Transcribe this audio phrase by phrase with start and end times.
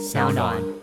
[0.00, 0.79] 小暖。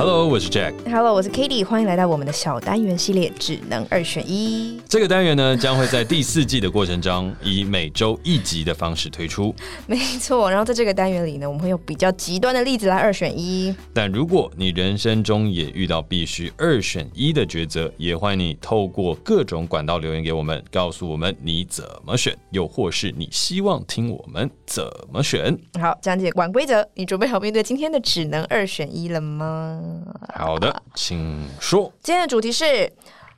[0.00, 0.72] Hello，我是 Jack。
[0.90, 1.62] Hello，我是 Cady。
[1.62, 4.80] 欢迎来到我们的小单元系列，只能二选一。
[4.88, 9.54] 这个单元呢，将会在第四季的过程中，以每周一集的方式推出。
[9.86, 13.76] 没错，然后在这个单元里呢，我们会用比较极端的例子来二选一。
[13.92, 24.82] 但如果你人生中也遇到必须二选一的抉择，也欢迎你透过各种管道留言给我们，告诉我们你怎么选，又或是你希望听我们怎
[25.12, 25.54] 么选。
[25.78, 29.88] 好，讲解玩规则，你准备好面对今天的只能二选一了吗？
[30.34, 31.92] 好的，请说。
[32.02, 32.90] 今天的主题是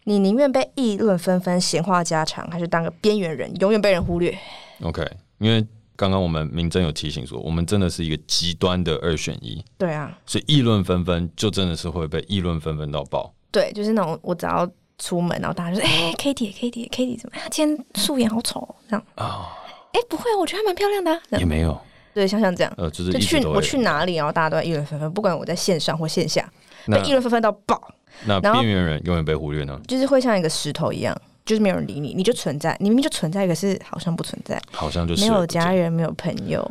[0.04, 4.36] 你宁愿被议论纷纷、闲话家常，还是当个边缘人，永远被人忽略
[4.82, 5.06] ？OK，
[5.38, 5.66] 因为
[5.96, 9.64] 刚刚我们明真有提醒说，我们真的是一个极端的二选一。
[9.78, 13.32] 对啊，所以议论纷纷就真的是会被议论纷纷到爆。
[13.50, 17.46] 对，就是那种我只要出门，然后大家就说：“哎，Cady，Cady，Cady 怎么样？
[17.50, 19.48] 今天素颜好丑。”这样啊？
[19.92, 21.20] 哎、哦，不会，我觉得还蛮漂亮的、啊。
[21.38, 21.78] 也没有。
[22.14, 26.50] 对，像像这样，呃，就是就去我去哪里，然后大家都在议论纷纷，不管我在线上或线下，
[26.86, 27.80] 被议论纷纷到爆。
[28.26, 29.80] 那边缘人永远被忽略呢？
[29.88, 36.62] 就是会像一个石头一样，就是没有人理你，你就存在，你明明就存在，可是好像不存在，好像就是没有家人，没有朋友，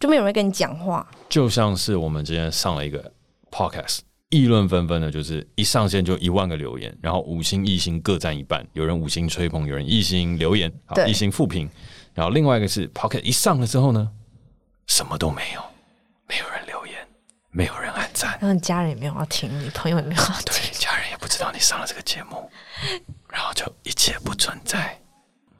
[0.00, 1.06] 就没有人跟你讲话。
[1.28, 3.12] 就像是我们今天上了一个
[3.50, 3.98] podcast，
[4.30, 11.68] 议论纷纷的，就是一上线就一万个留言，然后五星一星各占一半，有人五星吹捧，有人一星留言，好，一星负评，
[12.14, 14.10] 然后另外一个是 podcast 一上了之后呢？
[14.86, 15.62] 什么都没有，
[16.28, 17.06] 没有人留言，
[17.50, 22.50] 没有人按赞，然后你家人也没有要听，你朋友也没有要听，对，家人也不知道你上了这个节目，
[23.28, 24.98] 然后就一切不存在。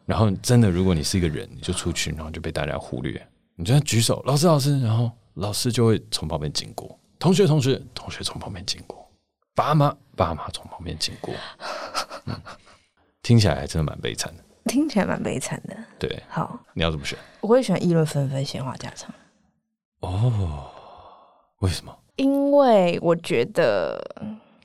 [0.05, 3.27] 然后真的，如果你是一个人，你就出去，然后就被大家忽略。
[3.56, 9.11] 你就要举手，老师，老师，然后老师就会从旁边经过，同学，同学，同学从旁边经过，
[9.55, 11.34] 爸妈，爸妈从旁边经过。
[12.27, 12.40] 嗯，
[13.22, 14.44] 听起来还真的蛮悲惨的。
[14.77, 15.74] 听起来蛮悲惨的。
[15.98, 17.19] 对，好，你要怎么选？
[17.41, 19.10] 我会选议论纷纷、闲话家常。
[20.00, 20.70] 哦，
[21.60, 21.96] 为什么？
[22.16, 23.98] 因为我觉得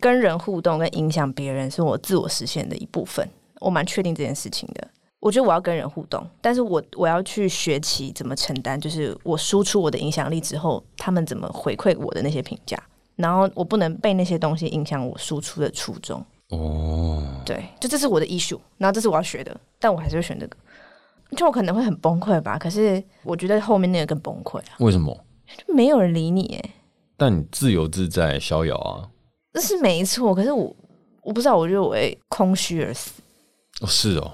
[0.01, 3.25] 跟人互动跟影响别人是我自我实现的一部分，
[3.61, 4.85] 我蛮确定这件事情的。
[5.21, 12.77] 我觉得我要跟人互动，但是我我要去学习怎么承担，就是我输出我的影响力之后，他们怎么回馈我的那些评价，
[13.15, 16.21] 然后我不能被那些东西影响我输出的初衷。
[16.51, 20.57] 哦，对，就这是我的 issue，然后这是我要学的，但我还是会选这个。
[21.37, 24.75] 就我可能会很崩溃吧，可是我觉得后面那个更崩溃啊。
[24.79, 25.17] 为什么？
[25.65, 26.69] 就没有人理你哎。
[27.15, 29.07] 但你自由自在逍遥啊。
[29.53, 30.75] 这是没错，可是我
[31.21, 33.21] 我不知道，我觉得我会空虚而死。
[33.79, 34.33] 哦，是哦。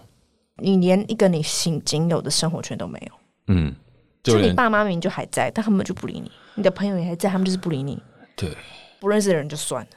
[0.58, 3.14] 你连一个你仅仅有的生活圈都没有。
[3.54, 3.76] 嗯。
[4.24, 6.32] 就，就你爸妈明明就还在，但他们就不理你。
[6.56, 8.02] 你的朋友也还在，他们就是不理你。
[8.36, 8.58] 对。
[9.00, 9.90] 不认识的人就算了。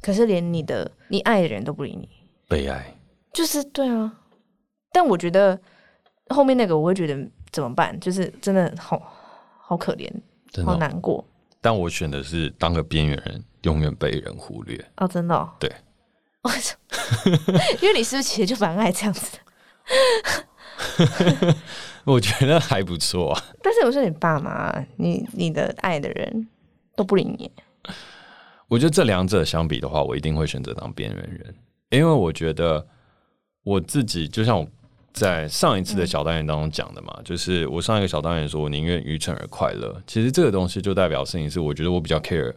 [0.00, 2.08] 可是连你的你爱的人都不理你，
[2.48, 2.94] 悲哀，
[3.32, 4.20] 就是对啊。
[4.92, 5.58] 但我觉得
[6.28, 7.98] 后面那个我会觉得怎么办？
[8.00, 9.00] 就是真的好
[9.58, 10.10] 好可怜，
[10.64, 11.24] 好难过。
[11.60, 14.82] 但我选的是当个边缘人，永远被人忽略。
[14.96, 15.50] 哦，真的哦？
[15.58, 15.70] 对。
[16.42, 16.96] 为什么？
[17.82, 19.40] 因为你是不是其实就蛮爱这样子的？
[22.04, 23.42] 我觉得还不错啊。
[23.60, 26.46] 但是我说你爸妈，你你的爱的人
[26.94, 27.50] 都不理你。
[28.68, 31.54] 我觉得这两者相比的话，我一定会选择当边缘人，
[31.90, 32.84] 因为我觉得
[33.62, 34.66] 我自己就像我
[35.12, 40.02] 在上一次的小单元当中讲的嘛，嗯、就是我上一个小单元说，我宁愿愚蠢而快乐。
[40.06, 42.52] 其实这个东西就代表事情是，我觉得我比较 care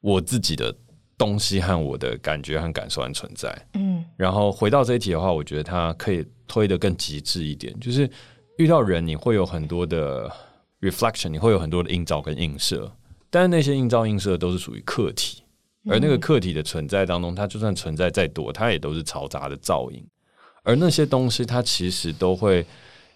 [0.00, 0.74] 我自己的
[1.18, 3.66] 东西和我的感觉和感受和存在。
[3.74, 8.08] 嗯，然后回到这一题的话，我觉得它可以推得更极致一点，就是
[8.58, 10.30] 遇到人你会有很多的
[10.80, 12.90] reflection，你会有很多的映照跟映射。
[13.36, 15.42] 但是那些映照映射都是属于客体，
[15.90, 20.02] 而那个客体的存在当中，它就算存在再多，它也都是嘈杂的噪音。
[20.62, 22.64] 而那些东西，它其实都会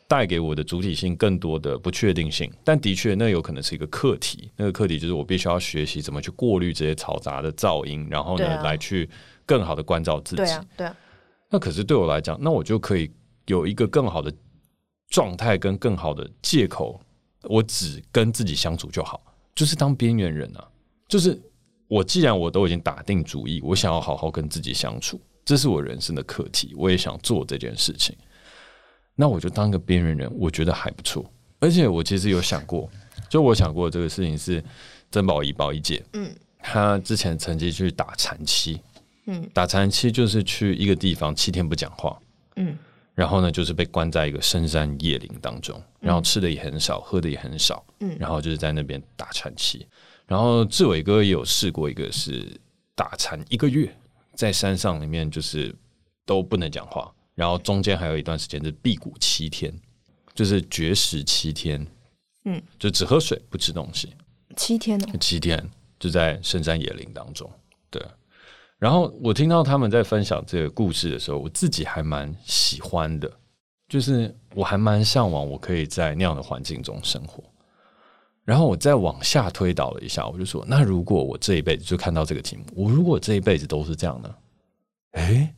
[0.06, 2.52] 带给我的主体性更多的不确定性。
[2.62, 4.50] 但的确，那有可能是一个课题。
[4.56, 9.08] 那个课题就是我必须要学习怎么去过滤这些嘈杂的噪音，然后呢，啊、来去
[9.46, 10.42] 更好的关照自己。
[10.42, 10.94] 对啊，对啊。
[11.48, 13.10] 那可是对我来讲，那我就可以
[13.46, 14.30] 有一个更好的
[15.08, 17.00] 状态跟更好的借口，
[17.44, 19.18] 我只跟自己相处就好。
[19.60, 20.66] 就是当边缘人啊，
[21.06, 21.38] 就是
[21.86, 28.16] 我既然我都已经打定主意，我想要好好跟自己相处，这是我人生的课题，我也想做这件事情，
[29.14, 31.30] 那我就当个边缘人，我觉得还不错。
[31.58, 32.88] 而且我其实有想过，
[33.28, 34.64] 就我想过这个事情是
[35.10, 38.80] 曾宝仪宝仪姐，嗯，她之前曾经去打禅期，
[39.26, 42.18] 嗯，打禅期就是去一个地方七天不讲话，
[42.56, 42.78] 嗯。
[43.14, 49.86] 然后呢，就是被关在一个深山野林当中，然后吃的也很少，喝的也很少，嗯，然后就是在那边打禅七。
[50.26, 52.46] 然后志伟哥也有试过一个是
[52.94, 53.92] 打禅一个月，
[54.34, 55.74] 在山上里面就是
[56.24, 59.74] 都不能讲话，然后中间还有一段时间是辟谷七天，
[60.32, 61.84] 就是绝食七天，
[62.44, 64.14] 嗯，就只喝水不吃东西，
[64.56, 65.68] 七天哦，七天
[65.98, 67.50] 就在深山野林当中。
[67.90, 68.00] 对，
[68.80, 73.30] 然后我听到他们在分享这个故事的时候，我自己还蛮喜欢的，
[73.88, 77.44] 就是我还蛮向往我可以在那样的环境中生活。
[78.42, 84.34] 然后我再往下推导了一下，我就说：那如果我这一辈子就看到这个题目，我如果这一辈子都是这样呢？
[85.12, 85.54] 哎，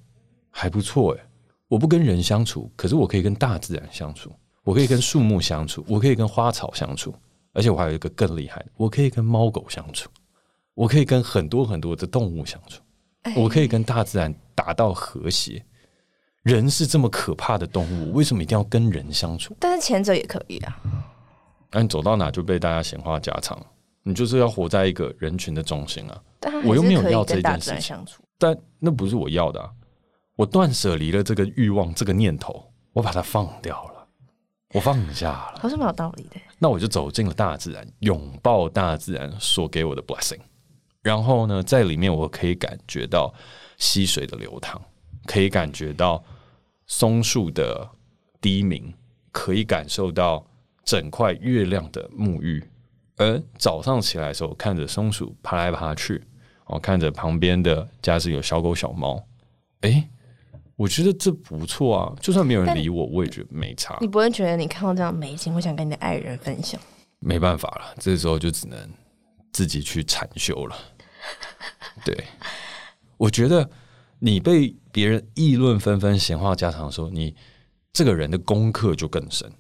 [0.50, 1.24] 还不错哎！
[1.68, 4.32] 我不跟人相处，可是我可以跟大自然相处，
[4.64, 7.14] 我可以跟树木相处，我可以跟花草相处，
[7.52, 10.10] 而且我还有一个更厉害的，我可以跟猫狗相处，
[10.74, 12.82] 我可以跟很多很多的动物相处，
[13.36, 15.64] 我可以跟大自然达到和谐。
[16.42, 19.56] 人是这么可怕的动物，为什么一定要跟人相处？
[19.60, 20.76] 但是前者也可以啊。
[21.70, 23.64] 那、啊、你走到哪就被大家闲话家常，
[24.02, 26.20] 你就是要活在一个人群的中心啊！
[26.64, 27.96] 我又没有要这件事情，
[28.38, 29.70] 但那不是我要的啊！
[30.34, 34.08] 我断舍离了这个欲望，这个念头，我把它放掉了，
[34.74, 36.40] 我放下了，好像蛮有道理的。
[36.58, 40.40] 那我就走进了大自然，拥抱大自然所给我的 blessing，
[41.02, 43.32] 然后呢，在里面我可以感觉到
[43.78, 44.80] 溪水的流淌，
[45.26, 46.22] 可以感觉到
[46.86, 47.88] 松树的
[48.40, 48.92] 低鸣，
[49.30, 50.46] 可以感受到。
[50.84, 52.60] 整块月亮的沐浴，
[53.16, 56.20] 而早上起来的时候，看着松鼠爬来爬去，
[56.64, 59.24] 哦，看着旁边的家是有小狗小猫，
[59.82, 60.10] 哎，
[60.74, 62.12] 我觉得这不错啊。
[62.20, 63.96] 就算没有人理我，我也觉得没差。
[64.00, 66.80] 你不会觉得你看到这样美景，会想跟你的爱人分享？
[67.20, 68.76] 没办法了，这时候就只能
[69.52, 70.76] 自己去禅修了。
[72.04, 72.24] 对，
[73.16, 73.68] 我觉得
[74.18, 77.34] 你被别人议论纷纷、闲话家常的时候，你
[77.92, 79.50] 这个人的功课就更深。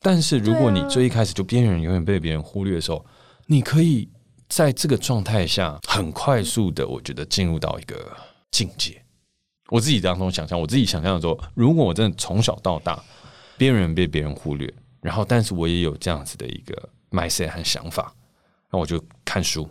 [0.00, 3.04] 但是如果你最一开始就边缘永远被别人忽略的时候，
[3.46, 4.08] 你可以
[4.48, 8.16] 在这个状态下很快速的，我觉得进入到一个
[8.50, 9.02] 境界。
[9.70, 13.02] 我自己当中想象，我自己想象的时候，如果我真的从小到大
[13.56, 18.14] 边缘被别人忽略，然后但是我也有这样子的一个 mindset 和想法，
[18.70, 19.68] 那我就看书，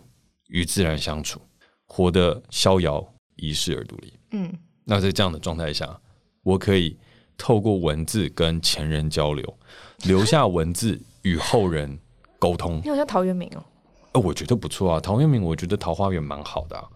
[0.48, 1.40] 与自然相处，
[1.88, 3.04] 活得逍遥，
[3.36, 4.12] 遗世而独立。
[4.30, 4.52] 嗯，
[4.84, 5.98] 那在这样的状态下，
[6.44, 6.96] 我可以
[7.36, 9.58] 透过文字跟前人交流。
[10.04, 11.98] 留下文字与后人
[12.38, 12.80] 沟通。
[12.84, 13.64] 你好像陶渊明哦。
[14.12, 15.00] 呃，我觉得不错啊。
[15.00, 16.86] 陶渊明，我觉得桃花源蛮好的啊。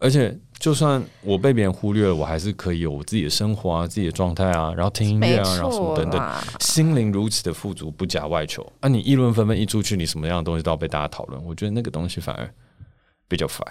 [0.00, 8.64] 而且，就算我被别人忽略了，我还是可以有我自己的生活啊，自己的状态啊，然后听音乐啊，然后什么等等，心灵如此的富足，不假外求。
[8.80, 12.48] 啊，你议论纷纷一出去，你什么样的东西都要被大家讨论，我觉得那个东西反而
[13.26, 13.66] 比较烦。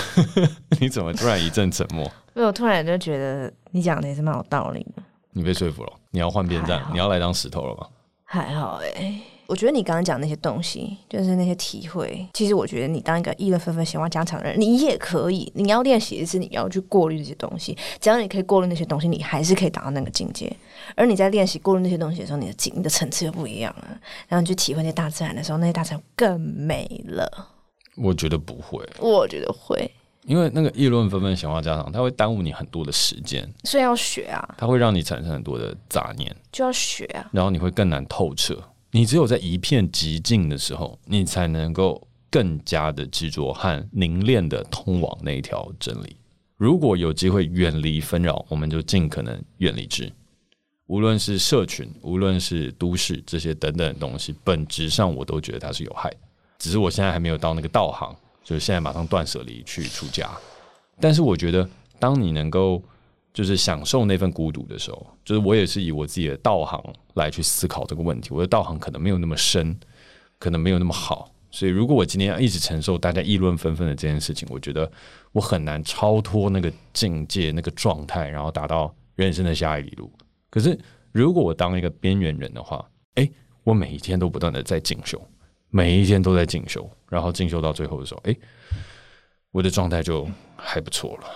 [0.80, 2.04] 你怎么突然一阵沉默？
[2.34, 5.02] 因为我突然就觉得你讲的也是蛮有道理的。
[5.32, 7.86] 你被说服了，你要换边站，你要来当石头了吗？
[8.24, 12.26] 还好哎、欸，我觉得你刚刚讲那些东西，就是那些体会。
[12.32, 15.52] 其实我觉得你当一个议论纷纷、闲话家常的人，你也可以。
[15.54, 20.50] 你要练习的是你要去过滤这些东西，只要你可以过滤那些东西，你还是可以达到那个境界。
[20.96, 23.88] 而你在练习过滤那些东西的时候，你的境、你的层次又不一样了。
[24.28, 27.48] 然后你去体会那些大自然的时候，那些大自然更美了。
[27.96, 29.90] 我觉得不会，我觉得会。
[30.24, 34.54] 因为那个议论纷纷、闲话家常，它会耽误你很多的时间，所以要学啊。
[34.56, 37.28] 它会让你产生很多的杂念，就要学啊。
[37.32, 38.56] 然后你会更难透彻。
[38.92, 46.16] 你只有在一片寂静的时候，你才能够更加的执着和凝练的通往那一条真理。
[46.56, 50.12] 如果有机会远离纷扰，我们就尽可能远离之。
[50.86, 56.18] 无论是社群，无论是都市这些等等的东西，本质上我都觉得它是有害的。
[56.62, 58.14] 只是我现在还没有到那个道行。
[58.44, 60.28] 就是现在马上断舍离去出家，
[61.00, 61.66] 但是我觉得，
[62.00, 62.82] 当你能够
[63.32, 66.82] 就是享受那份孤独的时候，就是我也是以我自己的道行
[67.14, 68.30] 来去思考这个问题。
[68.32, 69.78] 我的道行可能没有那么深，
[70.40, 74.90] 可能没有那么好，所以如果我今天要一直承受大家议论纷纷的这件事情，我觉得
[75.30, 80.10] 我很难超脱那个境界、那个状态，然后达到人生的下一里路。
[80.50, 80.76] 可是
[81.12, 83.30] 如果我当一个边缘人的话，诶，
[83.62, 85.24] 我每一天都不断的在进修。
[85.74, 88.36] 每一天都在进修，然后进修到最后的时候，哎，
[89.50, 91.26] 我的状态就还不错了，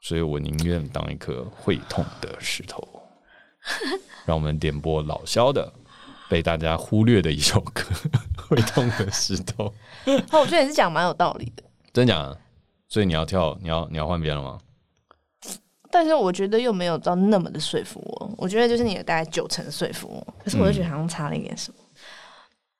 [0.00, 2.86] 所以我宁愿当一颗会痛的石头。
[4.26, 5.72] 让我们点播老萧的
[6.28, 7.82] 被大家忽略的一首歌
[8.48, 9.72] 《会痛的石头》。
[10.32, 11.62] 哦，我觉得你是讲蛮有道理的，
[11.92, 12.36] 真讲。
[12.88, 14.58] 所以你要跳，你要你要换边了吗？
[15.92, 18.34] 但是我觉得又没有到那么的说服我。
[18.36, 21.78] 我觉得就是你的大概九成说服我，可是我就觉得好像差了一点什么。
[21.78, 21.84] 嗯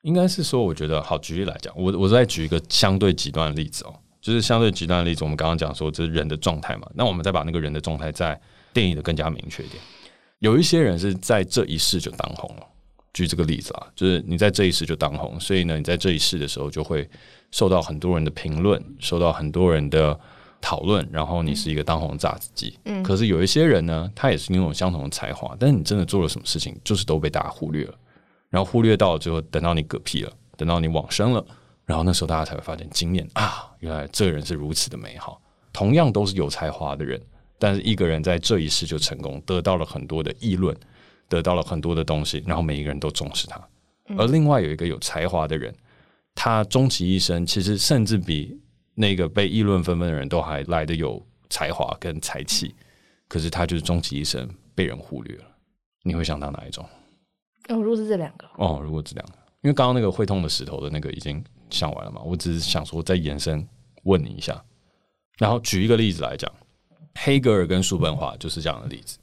[0.02, 1.18] 应该是说，我觉得好。
[1.18, 5.22] 举例来讲，我我再举一个相对极端的例子哦，就是相对极端的例子。
[5.24, 8.40] 我们刚刚讲说这是人的状态嘛，那我们再把那个人的状态再
[8.72, 9.82] 定义的更加明确一点。
[10.38, 12.62] 有一些人是在这一世就当红了，
[13.12, 17.06] 举这个例子啊，就是你在这一世就当红，所以呢，你在这一世的时候就会
[17.50, 20.18] 受到很多人的评论，受到很多人的
[20.62, 22.78] 讨论，然后你是一个当红炸子鸡。
[22.86, 27.94] 嗯，可是有一些人呢，他也是拥有相同的才华，但是你真的做了什么事情，就是都被大家忽略了。
[28.50, 31.44] 然后忽略到最后，等到你嗝屁了，等到你往生了，
[31.86, 35.40] 然后那时候大家才会发现惊艳啊，原来这个人是如此的美好。
[35.72, 37.20] 同样都是有才华的人，
[37.58, 40.76] 但是一个人在这一世就成功，得到了很多的议论，
[41.28, 43.60] 得到了很多的东西，然后每一个人都重视他。
[44.18, 45.72] 而另外有一个有才华的人，
[46.34, 48.60] 他终其一生，其实甚至比
[48.96, 52.74] 那个被议论纷纷的人都还来得有才华跟才气，
[53.28, 55.44] 可是他就是终其一生被人忽略了。
[56.02, 56.84] 你会想到哪一种？
[57.70, 63.66] 哦，如果是这两个哦，如果这两个，因为刚刚那个会痛的石头的那个已经想完了嘛，我只是想说再延伸
[64.04, 64.62] 问你一下。
[65.38, 66.52] 然后举一个例子来讲，
[67.14, 69.18] 黑格尔跟叔本华就是这样的例子。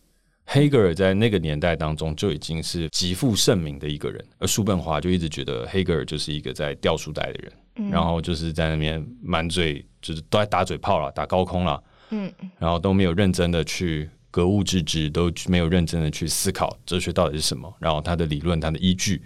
[0.50, 19.22] 黑格尔在那个年代当中就已经是极负盛名的一个人，而叔本华就一直觉得黑格尔就是一个在掉书袋的人，嗯、然后就是在那边满嘴就是都在打嘴炮了，打高空了，嗯，然后都没有认真的去格物致知，都没有认真的去思考哲学到底是什么，然后他的理论、他的依据，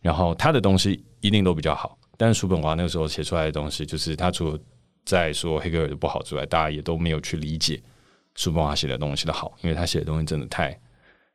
[0.00, 1.98] 然后他的东西一定都比较好。
[2.16, 4.58] 但是叔本华那个时候写出来的东西，就是他除了
[5.04, 7.80] 在说黑格尔的不好之外，大家也都没有去理解
[8.34, 10.78] 叔本华写的东西的好，因为他写的东西真的太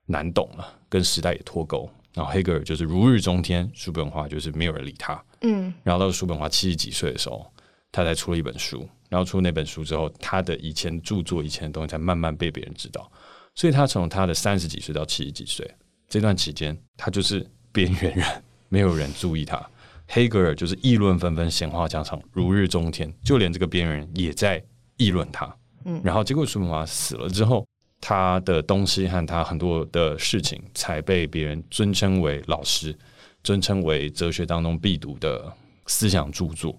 [0.07, 1.89] 难懂了，跟时代也脱钩。
[2.13, 5.23] 然后黑格尔就是如日中天，叔本华就是没有人理他。
[5.41, 7.49] 嗯，然后到叔本华七十几岁的时候，
[7.91, 8.87] 他才出了一本书。
[9.09, 13.11] 然后出了那本书之后，他的以前著作、以前的东西才慢慢被别人知道。
[13.53, 15.69] 所以他从他的三十几岁到七十几岁
[16.07, 18.25] 这段期间，他就是边缘人，
[18.69, 19.61] 没有人注意他。
[20.07, 24.63] 黑格尔就是议论纷纷，闲话家常，如日中天，就连这个边缘人也在
[24.97, 25.53] 议论他。
[25.83, 27.65] 嗯，然后结果叔本华死了之后，
[27.99, 32.97] 他的东西和他很多的事情才被别人尊称为老师，
[33.43, 35.51] 尊称为哲学当中必读的
[35.87, 36.77] 思想著作，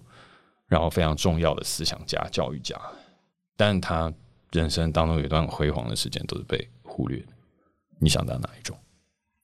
[0.73, 2.75] 然后非常重要的思想家、教育家。
[3.55, 4.11] 但他
[4.51, 7.27] 人生当中有一段辉煌的时间都是被忽略的。
[7.99, 8.75] 你想当哪一种？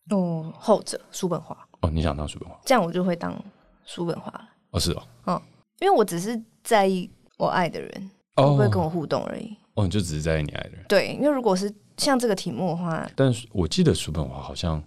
[0.10, 1.56] 哦，后者，叔本华。
[1.82, 2.60] 哦，你想当叔本华？
[2.66, 3.40] 这样我就会当。
[3.86, 5.42] 叔本华了哦，是哦，嗯，
[5.80, 9.56] 因为我只是在意我爱的人会不会跟我互动而已。
[9.74, 10.86] 哦，你就只是在意你爱的人。
[10.88, 14.84] 对，因为如果是像这个题目的话，但是我记得叔本华好像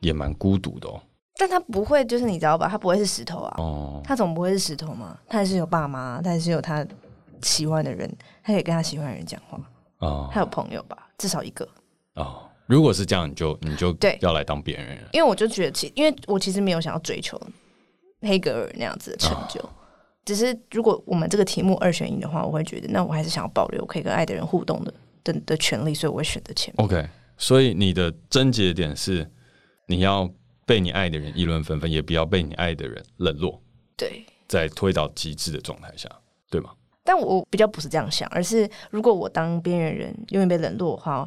[0.00, 1.00] 也蛮孤独的哦。
[1.38, 2.68] 但他不会，就是你知道吧？
[2.68, 3.54] 他不会是石头啊。
[3.58, 5.16] 哦，他总不会是石头嘛？
[5.28, 6.86] 他还是有爸妈，他还是有他
[7.42, 9.58] 喜欢的人，他可以跟他喜欢的人讲话。
[10.00, 11.08] 哦，他有朋友吧？
[11.16, 11.66] 至少一个。
[12.14, 14.98] 哦，如果是这样，你就你就对要来当别人。
[15.12, 17.40] 因为我就觉得其，因为我其实没有想要追求。
[18.20, 19.70] 黑格尔那样子的成就，哦、
[20.24, 24.92] 只是如果我们这个题目二选一的话，我会觉得那我还是想要保留可以跟爱的人互动的
[25.22, 26.84] 的的权利，所以我会选择前面。
[26.84, 29.30] OK，所以你的症结点是
[29.86, 30.28] 你要
[30.68, 33.58] 被你爱的人议论纷纷，也不要被你爱的人冷落。
[33.96, 36.06] 对，在推到极致的状态下，
[36.50, 36.70] 对吗？
[37.02, 41.26] 但我比较不是这样想，而是如果我当边缘人，永远被冷落的话，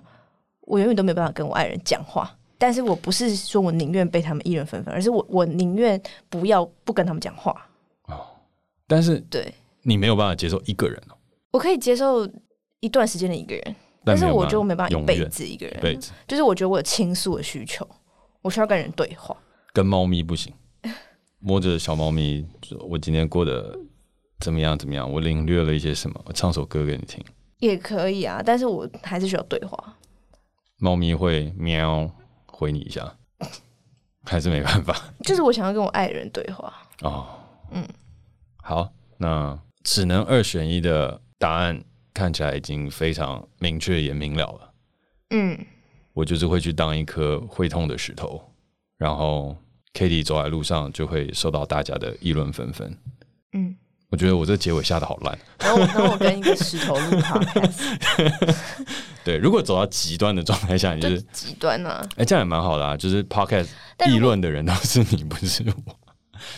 [0.62, 2.38] 我永远都没有办法跟我爱人讲话。
[2.60, 7.68] 但是我不是说我宁愿被他们议论纷纷，而是我我宁愿不要不跟他们讲话。
[8.04, 8.24] 哦，
[8.86, 11.18] 但是对你没有办法接受一个人哦。
[11.50, 12.30] 我可以接受
[12.80, 15.76] 一段时间的一个人，但是我就没办法一辈子一个人。
[15.80, 17.86] 一辈子就是我觉得我有倾诉的需求，
[18.42, 19.36] 我需要跟人对话。
[19.74, 20.54] 跟猫咪不行，
[21.40, 22.46] 摸着小猫咪，
[22.80, 23.78] 我今天过得
[24.40, 24.78] 怎么样？
[24.78, 25.10] 怎么样？
[25.12, 26.22] 我领略了一些什么？
[26.26, 27.24] 我唱首歌给你听
[27.60, 29.98] 也可以啊，但是我还是需要对话。
[30.78, 32.10] 猫咪会喵。
[32.54, 33.18] 回你一下，
[34.24, 34.96] 还是没办法。
[35.24, 36.72] 就是我想要跟我爱人对话。
[37.02, 37.26] 哦，
[37.72, 37.84] 嗯，
[38.62, 41.84] 好，那只能二选一的答案
[42.14, 44.74] 看起来已经非常明确也明了了。
[45.32, 45.58] 嗯，
[46.13, 48.41] 我就是会去当一颗会痛的石头，
[48.98, 49.56] 然后
[49.94, 52.98] Cady 走在路上就会受到大家的议论纷纷。
[53.53, 53.75] 嗯。
[54.10, 55.39] 我觉得我这结尾下的好烂。
[55.58, 58.56] 然后，然后我跟一个石头录 podcast。
[59.24, 62.06] 对，如果走到极端的状态下，你就是极端啊。
[62.18, 63.70] 哎，这样也蛮好的啊，就是 podcast
[64.10, 65.96] 议论的人都是你，不是我。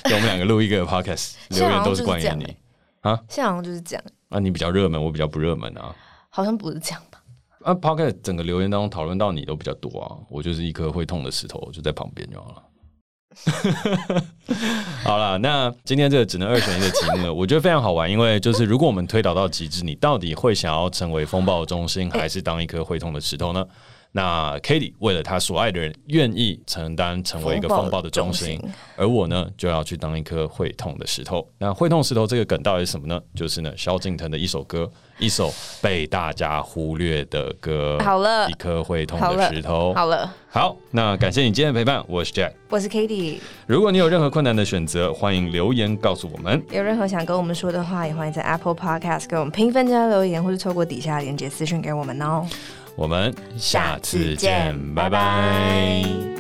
[0.10, 2.58] 就我们两个录一个 podcast，留言都是关于你
[3.02, 3.22] 啊。
[3.30, 4.04] 现在好像就是这样。
[4.30, 5.96] 啊，你比较热门，我比较不热门啊。
[6.30, 7.22] 好像不是这样吧？
[7.64, 12.64] 啊，podcast 整个留言当中讨论到你都比较多啊，我就是一颗会痛的石头，就在旁边就好了。
[15.04, 23.66] 好了，那今天这个只能二选一的题目呢， 我觉得非常好玩，因为就是如果我们推导到极致，你到底会想要成为风暴中心，还是当一颗会痛的石头呢？
[24.16, 28.62] 那 Cady 为了他所爱的人，愿意承担成为一个风暴的中心，
[28.96, 31.50] 而我呢，就要去当一颗会痛的石头。
[31.58, 33.20] 那会痛石头这个梗到底是什么呢？
[33.34, 35.52] 就是呢，萧敬腾的一首歌，一首
[35.82, 37.98] 被大家忽略的歌。
[38.04, 39.92] 好了，一颗会痛的石头。
[39.96, 43.40] 好了，好，那感谢你今天的陪伴，我是 Jack，我是 Cady。
[43.66, 46.64] 如果你有任何困难的选择，欢迎留言告诉我们。
[46.70, 52.48] 有任何想跟我们说的话，也欢迎在 Apple Podcast 给我们评分加留言，或是透过底下连接私讯给我们哦。
[52.96, 56.33] 我们下次见，拜拜。